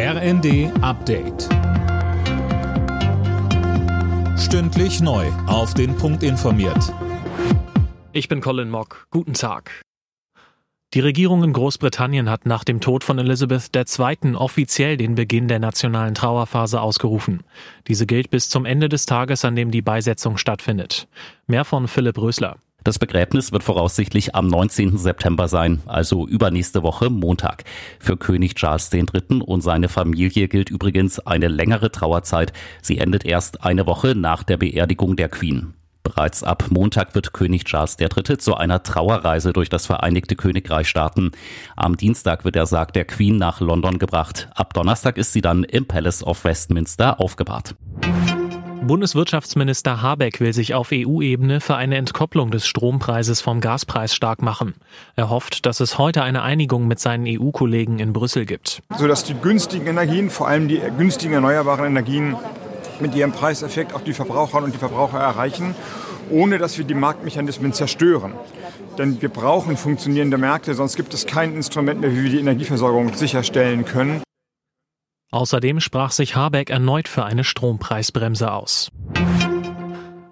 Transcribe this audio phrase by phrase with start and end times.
[0.00, 1.48] RND Update.
[4.38, 5.26] Stündlich neu.
[5.48, 6.94] Auf den Punkt informiert.
[8.12, 9.08] Ich bin Colin Mock.
[9.10, 9.82] Guten Tag.
[10.94, 14.36] Die Regierung in Großbritannien hat nach dem Tod von Elizabeth II.
[14.36, 17.42] offiziell den Beginn der nationalen Trauerphase ausgerufen.
[17.88, 21.08] Diese gilt bis zum Ende des Tages, an dem die Beisetzung stattfindet.
[21.48, 22.58] Mehr von Philipp Rösler.
[22.88, 24.96] Das Begräbnis wird voraussichtlich am 19.
[24.96, 27.64] September sein, also übernächste Woche Montag.
[28.00, 29.42] Für König Charles III.
[29.44, 32.54] und seine Familie gilt übrigens eine längere Trauerzeit.
[32.80, 35.74] Sie endet erst eine Woche nach der Beerdigung der Queen.
[36.02, 38.38] Bereits ab Montag wird König Charles III.
[38.38, 41.32] zu einer Trauerreise durch das Vereinigte Königreich starten.
[41.76, 44.48] Am Dienstag wird der Sarg der Queen nach London gebracht.
[44.54, 47.74] Ab Donnerstag ist sie dann im Palace of Westminster aufgebahrt.
[48.82, 54.74] Bundeswirtschaftsminister Habeck will sich auf EU-Ebene für eine Entkopplung des Strompreises vom Gaspreis stark machen.
[55.16, 58.82] Er hofft, dass es heute eine Einigung mit seinen EU-Kollegen in Brüssel gibt.
[58.96, 62.36] Sodass die günstigen Energien, vor allem die günstigen erneuerbaren Energien,
[63.00, 65.74] mit ihrem Preiseffekt auch die Verbraucherinnen und die Verbraucher erreichen,
[66.30, 68.32] ohne dass wir die Marktmechanismen zerstören.
[68.98, 73.14] Denn wir brauchen funktionierende Märkte, sonst gibt es kein Instrument mehr, wie wir die Energieversorgung
[73.14, 74.22] sicherstellen können.
[75.30, 78.90] Außerdem sprach sich Habeck erneut für eine Strompreisbremse aus.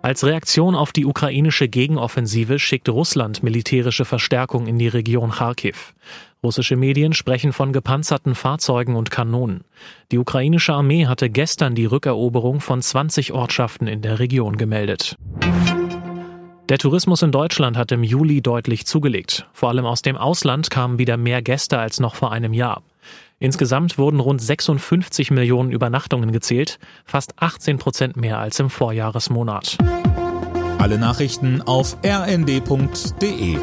[0.01, 5.95] Als Reaktion auf die ukrainische Gegenoffensive schickt Russland militärische Verstärkung in die Region Kharkiv.
[6.43, 9.65] Russische Medien sprechen von gepanzerten Fahrzeugen und Kanonen.
[10.13, 15.17] Die ukrainische Armee hatte gestern die Rückeroberung von 20 Ortschaften in der Region gemeldet.
[16.69, 19.47] Der Tourismus in Deutschland hat im Juli deutlich zugelegt.
[19.53, 22.83] Vor allem aus dem Ausland kamen wieder mehr Gäste als noch vor einem Jahr.
[23.39, 29.77] Insgesamt wurden rund 56 Millionen Übernachtungen gezählt, fast 18 Prozent mehr als im Vorjahresmonat.
[30.79, 33.59] Alle Nachrichten auf rnd.de